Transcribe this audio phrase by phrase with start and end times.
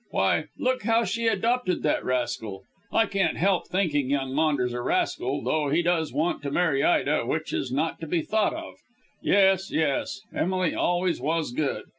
[0.09, 5.43] Why, look how she adopted that rascal I can't help thinking young Maunders a rascal,
[5.43, 8.77] though he does want to marry Ida, which is not to be thought of.
[9.21, 10.21] Yes, yes!
[10.33, 11.83] Emily always was good.